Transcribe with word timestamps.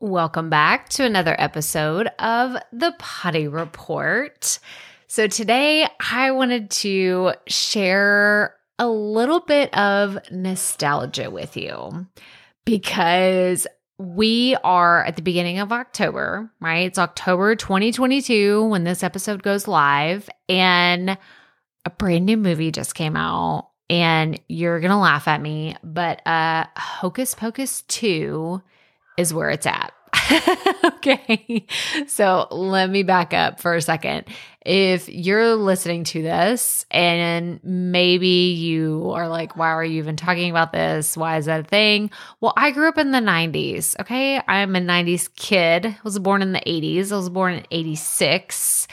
Welcome 0.00 0.48
back 0.48 0.90
to 0.90 1.04
another 1.04 1.34
episode 1.40 2.06
of 2.20 2.56
the 2.72 2.94
Potty 3.00 3.48
Report. 3.48 4.60
So, 5.08 5.26
today 5.26 5.88
I 6.12 6.30
wanted 6.30 6.70
to 6.70 7.32
share 7.48 8.54
a 8.78 8.86
little 8.86 9.40
bit 9.40 9.76
of 9.76 10.16
nostalgia 10.30 11.32
with 11.32 11.56
you 11.56 12.06
because 12.64 13.66
we 13.98 14.56
are 14.62 15.04
at 15.04 15.16
the 15.16 15.22
beginning 15.22 15.58
of 15.58 15.72
October, 15.72 16.48
right? 16.60 16.86
It's 16.86 17.00
October 17.00 17.56
2022 17.56 18.66
when 18.66 18.84
this 18.84 19.02
episode 19.02 19.42
goes 19.42 19.66
live, 19.66 20.30
and 20.48 21.18
a 21.84 21.90
brand 21.90 22.24
new 22.24 22.36
movie 22.36 22.70
just 22.70 22.94
came 22.94 23.16
out. 23.16 23.70
And 23.90 24.40
you're 24.46 24.78
gonna 24.78 25.00
laugh 25.00 25.26
at 25.26 25.42
me, 25.42 25.74
but 25.82 26.24
uh 26.24 26.66
Hocus 26.76 27.34
Pocus 27.34 27.82
2 27.88 28.62
is 29.18 29.34
where 29.34 29.50
it's 29.50 29.66
at. 29.66 29.92
okay. 30.84 31.66
So 32.06 32.48
let 32.50 32.88
me 32.88 33.02
back 33.02 33.34
up 33.34 33.60
for 33.60 33.74
a 33.74 33.82
second. 33.82 34.26
If 34.64 35.08
you're 35.08 35.54
listening 35.54 36.04
to 36.04 36.22
this 36.22 36.86
and 36.90 37.62
maybe 37.64 38.54
you 38.56 39.10
are 39.12 39.28
like, 39.28 39.56
why 39.56 39.68
are 39.68 39.84
you 39.84 39.98
even 39.98 40.16
talking 40.16 40.50
about 40.50 40.72
this? 40.72 41.16
Why 41.16 41.38
is 41.38 41.46
that 41.46 41.60
a 41.60 41.64
thing? 41.64 42.10
Well, 42.40 42.52
I 42.56 42.70
grew 42.70 42.88
up 42.88 42.98
in 42.98 43.10
the 43.10 43.18
90s. 43.18 43.98
Okay. 44.00 44.40
I'm 44.46 44.76
a 44.76 44.80
90s 44.80 45.34
kid. 45.36 45.86
I 45.86 45.96
was 46.04 46.18
born 46.18 46.42
in 46.42 46.52
the 46.52 46.60
80s. 46.60 47.12
I 47.12 47.16
was 47.16 47.30
born 47.30 47.54
in 47.54 47.66
86. 47.70 48.86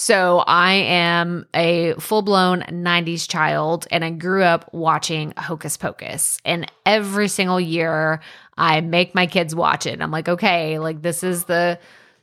So 0.00 0.44
I 0.46 0.74
am 0.74 1.44
a 1.52 1.94
full 1.94 2.22
blown 2.22 2.60
90s 2.60 3.28
child 3.28 3.88
and 3.90 4.04
I 4.04 4.10
grew 4.10 4.44
up 4.44 4.72
watching 4.72 5.34
Hocus 5.36 5.76
Pocus. 5.76 6.38
And 6.44 6.70
every 6.86 7.26
single 7.26 7.58
year 7.58 8.20
I 8.56 8.80
make 8.80 9.16
my 9.16 9.26
kids 9.26 9.56
watch 9.56 9.86
it. 9.86 10.00
I'm 10.00 10.12
like, 10.12 10.28
okay, 10.28 10.78
like 10.78 11.02
this 11.02 11.24
is 11.24 11.44
the 11.44 11.80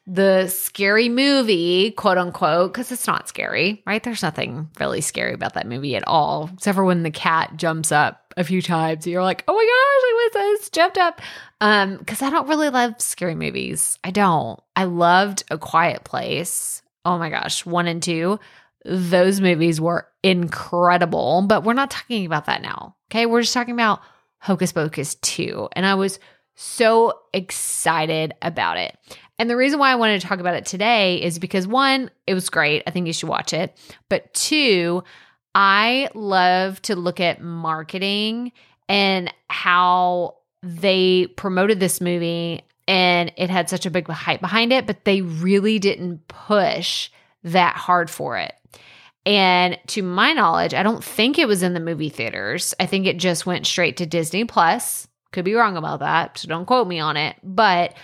the 0.07 0.47
scary 0.47 1.09
movie, 1.09 1.91
quote 1.91 2.17
unquote, 2.17 2.71
because 2.71 2.93
it's 2.93 3.07
not 3.07 3.27
scary, 3.27 3.83
right? 3.85 4.01
There's 4.01 4.23
nothing 4.23 4.69
really 4.79 5.01
scary 5.01 5.33
about 5.33 5.55
that 5.55 5.67
movie 5.67 5.97
at 5.97 6.07
all, 6.07 6.51
except 6.53 6.75
for 6.75 6.85
when 6.85 7.03
the 7.03 7.11
cat 7.11 7.57
jumps 7.57 7.91
up 7.91 8.33
a 8.37 8.45
few 8.45 8.61
times. 8.61 9.05
You're 9.05 9.21
like, 9.21 9.43
oh 9.49 9.53
my 9.53 10.31
gosh, 10.31 10.37
like 10.37 10.47
was 10.47 10.59
this? 10.61 10.69
Jumped 10.69 10.97
up. 10.97 11.21
Um, 11.59 11.97
because 11.97 12.21
I 12.21 12.29
don't 12.29 12.47
really 12.47 12.69
love 12.69 13.01
scary 13.01 13.35
movies. 13.35 13.99
I 14.01 14.11
don't. 14.11 14.61
I 14.77 14.85
loved 14.85 15.43
A 15.51 15.57
Quiet 15.57 16.05
Place 16.05 16.81
oh 17.05 17.17
my 17.17 17.29
gosh, 17.29 17.65
one 17.65 17.87
and 17.87 18.01
two, 18.01 18.39
those 18.83 19.39
movies 19.39 19.79
were 19.79 20.07
incredible. 20.23 21.43
But 21.47 21.63
we're 21.63 21.73
not 21.73 21.91
talking 21.91 22.25
about 22.25 22.45
that 22.45 22.61
now. 22.61 22.95
Okay. 23.09 23.25
We're 23.25 23.41
just 23.41 23.53
talking 23.53 23.73
about 23.73 24.01
Hocus 24.39 24.71
Pocus 24.71 25.15
2. 25.15 25.69
And 25.73 25.85
I 25.85 25.95
was 25.95 26.19
so 26.55 27.13
excited 27.33 28.33
about 28.41 28.77
it. 28.77 28.97
And 29.37 29.49
the 29.49 29.57
reason 29.57 29.79
why 29.79 29.91
I 29.91 29.95
wanted 29.95 30.21
to 30.21 30.27
talk 30.27 30.39
about 30.39 30.55
it 30.55 30.65
today 30.65 31.21
is 31.21 31.39
because 31.39 31.67
one, 31.67 32.09
it 32.25 32.33
was 32.33 32.49
great. 32.49 32.83
I 32.87 32.91
think 32.91 33.07
you 33.07 33.13
should 33.13 33.27
watch 33.27 33.53
it. 33.53 33.77
But 34.09 34.33
two, 34.33 35.03
I 35.53 36.09
love 36.13 36.81
to 36.83 36.95
look 36.95 37.19
at 37.19 37.41
marketing 37.41 38.53
and 38.87 39.33
how 39.49 40.37
they 40.63 41.27
promoted 41.35 41.79
this 41.79 41.99
movie 41.99 42.63
and 42.87 43.31
it 43.37 43.49
had 43.49 43.69
such 43.69 43.85
a 43.85 43.91
big 43.91 44.07
hype 44.07 44.41
behind 44.41 44.71
it, 44.71 44.85
but 44.85 45.05
they 45.05 45.21
really 45.21 45.79
didn't 45.79 46.27
push 46.27 47.09
that 47.43 47.75
hard 47.75 48.09
for 48.09 48.37
it. 48.37 48.53
And 49.25 49.79
to 49.87 50.03
my 50.03 50.33
knowledge, 50.33 50.73
I 50.73 50.83
don't 50.83 51.03
think 51.03 51.39
it 51.39 51.47
was 51.47 51.63
in 51.63 51.73
the 51.73 51.79
movie 51.79 52.09
theaters. 52.09 52.75
I 52.79 52.85
think 52.85 53.07
it 53.07 53.17
just 53.17 53.45
went 53.45 53.65
straight 53.65 53.97
to 53.97 54.05
Disney 54.05 54.45
Plus. 54.45 55.07
Could 55.31 55.45
be 55.45 55.55
wrong 55.55 55.77
about 55.77 55.99
that, 55.99 56.37
so 56.37 56.47
don't 56.47 56.65
quote 56.65 56.87
me 56.87 56.99
on 56.99 57.17
it. 57.17 57.35
But 57.43 57.95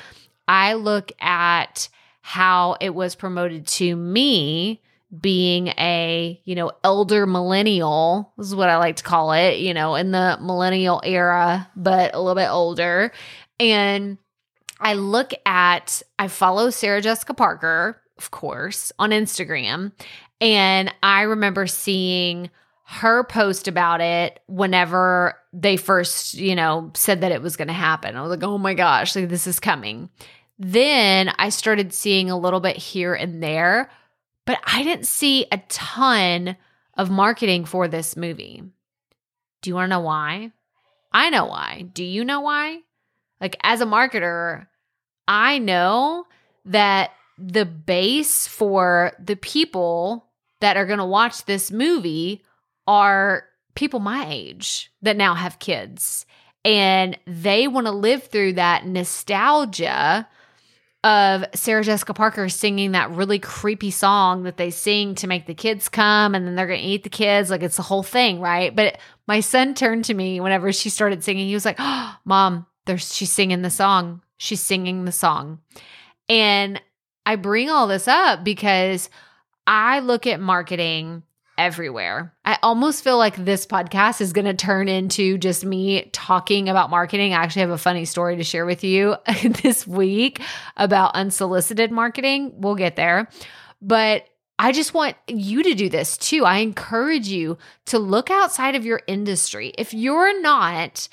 I 0.48 0.74
look 0.74 1.12
at 1.22 1.90
how 2.22 2.78
it 2.82 2.94
was 2.96 3.16
promoted 3.16 3.68
to 3.68 3.96
me 3.96 4.82
being 5.20 5.68
a, 5.68 6.42
you 6.46 6.56
know, 6.56 6.72
elder 6.84 7.26
millennial. 7.26 8.34
This 8.38 8.48
is 8.48 8.56
what 8.56 8.70
I 8.70 8.78
like 8.78 8.96
to 8.98 9.04
call 9.04 9.34
it, 9.34 9.60
you 9.60 9.74
know, 9.74 9.96
in 9.96 10.12
the 10.12 10.38
millennial 10.42 11.02
era, 11.04 11.70
but 11.76 12.14
a 12.14 12.20
little 12.20 12.36
bit 12.36 12.50
older. 12.50 13.12
And 13.60 14.18
I 14.82 14.94
look 14.94 15.32
at, 15.46 16.02
I 16.20 16.28
follow 16.28 16.70
Sarah 16.70 17.02
Jessica 17.02 17.34
Parker, 17.34 18.02
of 18.18 18.32
course, 18.32 18.92
on 19.00 19.12
Instagram. 19.12 19.92
And 20.40 20.94
I 21.04 21.22
remember 21.22 21.68
seeing 21.68 22.50
her 22.86 23.24
post 23.24 23.68
about 23.68 24.02
it 24.02 24.42
whenever 24.48 25.36
they 25.54 25.78
first, 25.78 26.34
you 26.34 26.56
know, 26.56 26.92
said 26.94 27.22
that 27.22 27.32
it 27.32 27.42
was 27.42 27.56
going 27.56 27.70
to 27.70 27.74
happen. 27.74 28.18
I 28.18 28.22
was 28.22 28.32
like, 28.32 28.44
oh 28.44 28.58
my 28.58 28.74
gosh, 28.74 29.16
like 29.16 29.30
this 29.30 29.48
is 29.48 29.60
coming. 29.60 30.10
Then 30.60 31.32
I 31.38 31.50
started 31.50 31.94
seeing 31.94 32.30
a 32.30 32.38
little 32.38 32.60
bit 32.60 32.76
here 32.76 33.14
and 33.14 33.42
there, 33.42 33.90
but 34.46 34.60
I 34.66 34.84
didn't 34.84 35.08
see 35.08 35.46
a 35.52 35.58
ton 35.70 36.58
of 36.98 37.10
marketing 37.10 37.66
for 37.66 37.88
this 37.88 38.18
movie. 38.18 38.64
Do 39.62 39.70
you 39.70 39.76
want 39.76 39.86
to 39.86 39.96
know 39.96 40.02
why? 40.02 40.52
I 41.14 41.30
know 41.30 41.46
why. 41.46 41.86
Do 41.94 42.04
you 42.04 42.26
know 42.26 42.42
why? 42.42 42.80
Like, 43.40 43.58
as 43.64 43.82
a 43.82 43.86
marketer, 43.86 44.68
I 45.32 45.60
know 45.60 46.28
that 46.66 47.12
the 47.38 47.66
base 47.66 48.48
for 48.48 49.14
the 49.18 49.38
people 49.38 50.28
that 50.60 50.76
are 50.76 50.86
going 50.86 51.00
to 51.00 51.06
watch 51.06 51.46
this 51.46 51.72
movie 51.72 52.44
are 52.86 53.46
people 53.74 54.02
my 54.02 54.28
age 54.30 54.92
that 55.02 55.16
now 55.16 55.34
have 55.34 55.58
kids. 55.58 56.26
And 56.66 57.18
they 57.26 57.70
want 57.70 57.88
to 57.88 57.92
live 57.92 58.24
through 58.24 58.54
that 58.54 58.86
nostalgia 58.86 60.28
of 61.06 61.46
Sarah 61.56 61.86
Jessica 61.86 62.14
Parker 62.14 62.50
singing 62.50 62.92
that 62.92 63.12
really 63.12 63.40
creepy 63.40 63.90
song 63.90 64.44
that 64.44 64.58
they 64.58 64.70
sing 64.70 65.16
to 65.16 65.28
make 65.28 65.46
the 65.46 65.54
kids 65.54 65.88
come 65.88 66.36
and 66.36 66.46
then 66.46 66.56
they're 66.56 66.68
going 66.68 66.82
to 66.82 66.86
eat 66.86 67.04
the 67.04 67.10
kids. 67.10 67.50
Like 67.50 67.64
it's 67.64 67.78
the 67.78 67.84
whole 67.84 68.04
thing, 68.04 68.42
right? 68.42 68.76
But 68.76 69.00
my 69.28 69.40
son 69.40 69.76
turned 69.76 70.04
to 70.06 70.14
me 70.14 70.42
whenever 70.42 70.74
she 70.74 70.90
started 70.90 71.24
singing. 71.24 71.48
He 71.48 71.54
was 71.54 71.64
like, 71.64 71.78
oh, 71.80 72.18
Mom, 72.26 72.66
there's 72.86 73.16
she's 73.16 73.32
singing 73.32 73.62
the 73.62 73.70
song. 73.70 74.22
She's 74.42 74.60
singing 74.60 75.06
the 75.06 75.12
song. 75.12 75.60
And 76.28 76.82
I 77.28 77.36
bring 77.36 77.70
all 77.70 77.88
this 77.88 78.08
up 78.08 78.44
because 78.44 79.08
I 79.68 80.00
look 80.00 80.26
at 80.26 80.40
marketing 80.40 81.22
everywhere. 81.60 82.34
I 82.44 82.58
almost 82.64 83.04
feel 83.04 83.20
like 83.20 83.36
this 83.36 83.68
podcast 83.68 84.20
is 84.20 84.34
going 84.34 84.46
to 84.46 84.56
turn 84.56 84.88
into 84.88 85.38
just 85.38 85.64
me 85.64 86.10
talking 86.12 86.70
about 86.70 86.90
marketing. 86.90 87.36
I 87.36 87.44
actually 87.44 87.62
have 87.62 87.70
a 87.70 87.78
funny 87.78 88.04
story 88.04 88.36
to 88.38 88.44
share 88.44 88.66
with 88.66 88.84
you 88.84 89.16
this 89.62 89.86
week 89.86 90.42
about 90.76 91.14
unsolicited 91.14 91.92
marketing. 91.92 92.54
We'll 92.56 92.74
get 92.74 92.96
there. 92.96 93.30
But 93.80 94.26
I 94.58 94.72
just 94.72 94.96
want 94.96 95.18
you 95.28 95.62
to 95.62 95.76
do 95.76 95.88
this 95.88 96.18
too. 96.18 96.46
I 96.46 96.58
encourage 96.58 97.28
you 97.28 97.60
to 97.86 98.00
look 98.00 98.32
outside 98.32 98.74
of 98.74 98.86
your 98.86 99.02
industry. 99.06 99.72
If 99.78 99.94
you're 99.94 100.42
not 100.42 101.08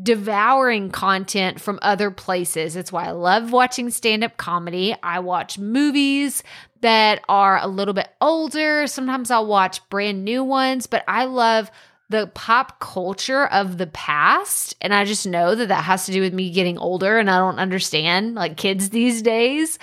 devouring 0.00 0.90
content 0.90 1.60
from 1.60 1.78
other 1.82 2.10
places. 2.10 2.76
It's 2.76 2.92
why 2.92 3.06
I 3.06 3.10
love 3.10 3.52
watching 3.52 3.90
stand 3.90 4.24
up 4.24 4.36
comedy. 4.36 4.94
I 5.02 5.18
watch 5.18 5.58
movies 5.58 6.42
that 6.80 7.22
are 7.28 7.58
a 7.58 7.66
little 7.66 7.94
bit 7.94 8.08
older. 8.20 8.86
Sometimes 8.86 9.30
I'll 9.30 9.46
watch 9.46 9.86
brand 9.90 10.24
new 10.24 10.42
ones, 10.42 10.86
but 10.86 11.04
I 11.06 11.26
love 11.26 11.70
the 12.08 12.26
pop 12.34 12.78
culture 12.80 13.46
of 13.46 13.78
the 13.78 13.86
past. 13.86 14.74
And 14.80 14.94
I 14.94 15.04
just 15.04 15.26
know 15.26 15.54
that 15.54 15.68
that 15.68 15.84
has 15.84 16.06
to 16.06 16.12
do 16.12 16.20
with 16.20 16.34
me 16.34 16.50
getting 16.50 16.78
older 16.78 17.18
and 17.18 17.30
I 17.30 17.38
don't 17.38 17.58
understand 17.58 18.34
like 18.34 18.56
kids 18.56 18.88
these 18.90 19.22
days. 19.22 19.78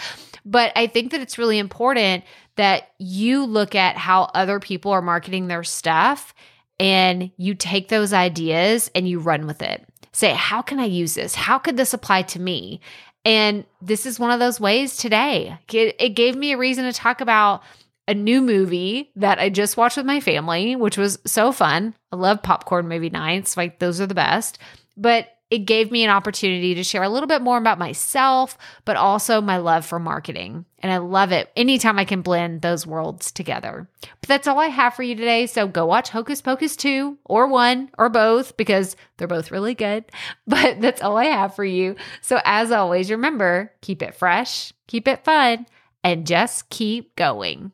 But 0.46 0.72
I 0.75 0.88
think 0.88 1.12
that 1.12 1.22
it's 1.22 1.38
really 1.38 1.59
important 1.59 2.24
that 2.56 2.92
you 2.98 3.46
look 3.46 3.75
at 3.75 3.96
how 3.96 4.24
other 4.34 4.59
people 4.59 4.92
are 4.92 5.02
marketing 5.02 5.48
their 5.48 5.64
stuff 5.64 6.34
and 6.80 7.31
you 7.38 7.53
take 7.56 7.90
those 7.90 8.14
ideas 8.14 8.90
and 8.96 9.08
you 9.08 9.19
run 9.19 9.46
with 9.46 9.62
it 9.62 9.89
say, 10.12 10.34
how 10.34 10.62
can 10.62 10.80
I 10.80 10.86
use 10.86 11.14
this? 11.14 11.36
How 11.36 11.58
could 11.58 11.78
this 11.78 11.94
apply 11.94 12.24
to 12.24 12.40
me? 12.40 12.81
And 13.25 13.66
this 13.81 14.06
is 14.06 14.19
one 14.19 14.31
of 14.31 14.39
those 14.39 14.60
ways 14.60 14.98
today. 14.98 15.57
It, 15.72 15.95
it 16.00 16.10
gave 16.10 16.36
me 16.36 16.54
a 16.54 16.57
reason 16.57 16.86
to 16.86 16.94
talk 16.94 17.22
about 17.22 17.63
a 18.07 18.13
new 18.13 18.42
movie 18.42 19.12
that 19.16 19.39
I 19.39 19.50
just 19.50 19.78
watched 19.78 19.98
with 19.98 20.06
my 20.06 20.19
family, 20.19 20.75
which 20.75 20.98
was 20.98 21.19
so 21.25 21.51
fun. 21.51 21.94
I 22.12 22.16
love 22.16 22.42
popcorn 22.42 22.88
movie 22.88 23.12
nights, 23.12 23.56
like 23.56 23.80
those 23.80 24.01
are 24.01 24.07
the 24.07 24.16
best. 24.16 24.57
But 24.98 25.28
it 25.50 25.60
gave 25.60 25.92
me 25.92 26.04
an 26.04 26.12
opportunity 26.12 26.75
to 26.75 26.84
share 26.84 27.01
a 27.01 27.10
little 27.10 27.28
bit 27.28 27.42
more 27.42 27.57
about 27.57 27.80
myself, 27.80 28.57
but 28.86 28.98
also 28.98 29.42
my 29.42 29.57
love 29.57 29.86
for 29.86 30.00
marketing. 30.00 30.66
And 30.80 30.92
I 30.92 30.98
love 30.98 31.31
it 31.31 31.51
anytime 31.56 31.98
I 31.98 32.06
can 32.06 32.22
blend 32.22 32.62
those 32.62 32.86
worlds 32.86 33.31
together. 33.31 33.90
But 34.01 34.28
that's 34.28 34.48
all 34.48 34.60
I 34.60 34.68
have 34.68 34.94
for 34.94 35.04
you 35.04 35.16
today. 35.16 35.48
So 35.48 35.68
go 35.68 35.86
watch 35.86 36.10
Hocus 36.10 36.42
Pocus 36.42 36.75
2 36.75 37.18
or 37.25 37.48
1 37.48 37.90
or 37.98 38.10
both 38.10 38.57
because 38.57 38.96
they're 39.18 39.28
both 39.28 39.51
really 39.51 39.74
good. 39.74 40.06
But 40.48 40.81
that's 40.81 41.01
all 41.01 41.16
I 41.16 41.25
have 41.25 41.56
for 41.56 41.66
you. 41.66 41.96
So 42.22 42.40
as 42.44 42.72
always, 42.72 43.12
remember 43.12 43.72
keep 43.81 44.01
it 44.01 44.16
fresh, 44.16 44.74
keep 44.88 45.07
it 45.07 45.24
fun, 45.24 45.68
and 46.04 46.25
just 46.25 46.69
keep 46.69 47.16
going. 47.16 47.72